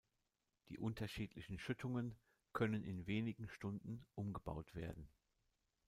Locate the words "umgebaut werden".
4.15-5.07